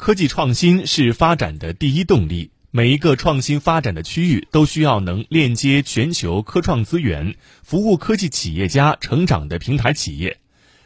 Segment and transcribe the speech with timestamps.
[0.00, 2.52] 科技创新是发展的第一动力。
[2.70, 10.38] 每一个创新发展的区域都需要能链接全球科创资源、服务科技企业家成长的平台企业。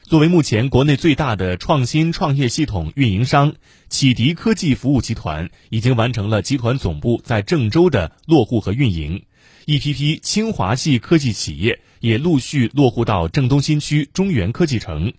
[0.03, 3.55] 作为目前国内最大的创新创业系统运营商，
[3.89, 9.23] 启迪科技服务集团已经完成了集团总部在郑州的落户和运营，
[9.65, 15.13] 一批批清华系科技企业也陆续落户到郑东新区中原科技城，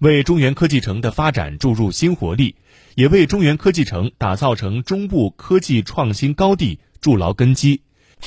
[0.00, 2.54] 为中原科技城的发展注入新活力。
[2.98, 7.80] 也为中原科技城打造成中部科技创新高地筑牢根基。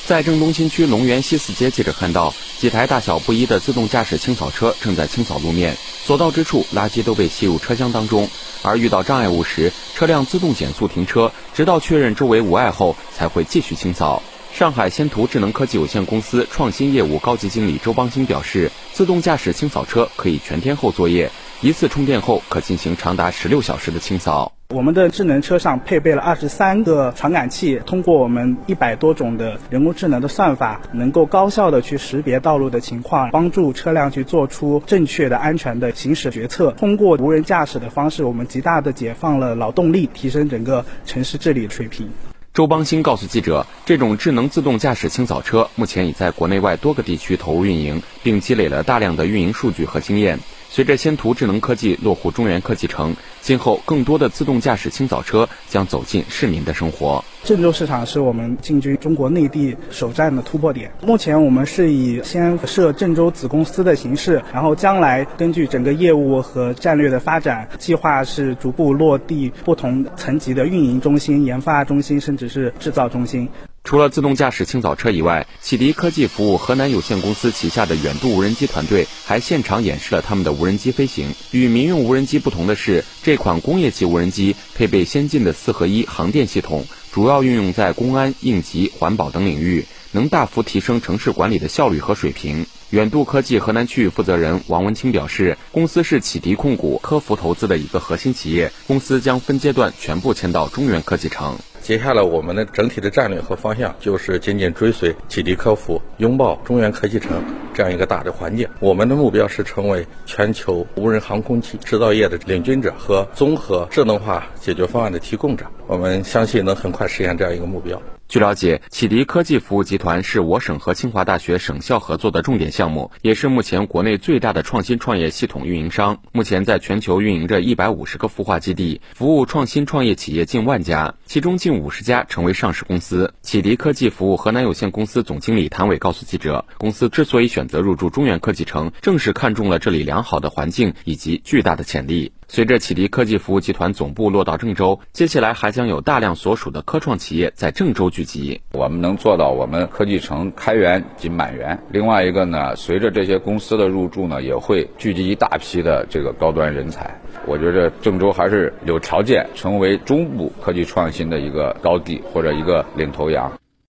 [0.07, 8.29] 在郑东新区龙源西四街，记者看到几台大小不一的自动驾驶清扫车正在清扫路面，所到之处垃圾都被吸入车厢当中，
[8.63, 14.23] 而遇到障碍物时，车辆自动减速停车，直到确认周围无碍后才会继续清扫。
[14.53, 21.29] 上海先途智能科技有限公司创新业务高级经理周邦兴表示，自动驾驶清扫车可以全天候作业，
[21.59, 24.53] 一次充电后可进行长达十六小时的清扫。
[24.73, 36.71] 我们的智能车上配备了二十三个传感器，通过我们一百多种的人工智能的算法，能够高效的去识别道路的情况，帮助车辆去做出正确的、安全的行驶决策。
[36.71, 42.09] 通过无人驾驶的方式，我们极大的解放了劳动力，提升整个城市治理水平。
[42.53, 50.39] 周邦兴告诉记者，这种智能自动驾驶清扫车目前已在国内外多个地区投入运营，并积累了大量的运营数据和经验。
[50.73, 57.21] 随着先途智能科技落户中原科技城，今后更多的自动驾驶清扫车将走进市民的生活。
[57.43, 60.89] 郑州市场是我们进军中国内地首站的突破点。
[61.01, 73.49] 目前我们是以先设郑州子公司的形式，然后将来根据整个业务和战略的发展，计划是逐步落地不同层级的运营中心、研发中心，甚至是制造中心。
[73.83, 81.33] 除了自动驾驶清扫车以外，启迪科技服务河南有限公司旗下的远渡无人机团队还现场演示了他们的无人机飞行。
[81.51, 92.67] 与民用无人机不同的是，这款工业级无人机配备先进的四合一航电系统，主要运用在公安、应急、环保等领域，能大幅提升城市管理的效率和水平。
[92.91, 101.57] 远渡科技河南区域负责人王文清表示，公司是启迪控股科孚投资的一个核心企业，公司将分阶段全部迁到中原科技城。
[101.81, 107.41] 接下来，我们的整体的战略和方向就是紧紧追随启迪科孚，拥抱中原科技城
[107.73, 108.67] 这样一个大的环境。
[108.81, 115.65] 我们的目标是成为全球无人航空器制造业的领军者和综合智能化解决方案的提供者。
[115.87, 118.01] 我们相信能很快实现这样一个目标。
[118.31, 126.17] 据了解，启迪科技服务集团是我省和清华大学省校合作的重点项目，也是目前国内最大的创新创业系统运营商。
[126.31, 133.33] 目前在全球运营着一百五十个孵化基地，服务创新创业企业近万家，其中近五十家成为上市公司。
[133.41, 142.31] 启迪科技服务河南有限公司总经理谭伟告诉记者，公司之所以选择入驻中原科技城，正是看中了这里良好的环境以及巨大的潜力。
[142.53, 148.59] 随着启迪科技服务集团总部落到郑州，接下来还将有大量所属的科创企业在郑州聚集。
[148.73, 151.79] 我们能做到我们科技城开源即满员。
[151.91, 157.17] 另外一个呢，随着这些公司的入驻呢，也会聚集一大批的这个高端人才。
[157.45, 163.49] 我觉得郑州还是有条件成为中部科技创新的一个高地或者一个领头羊。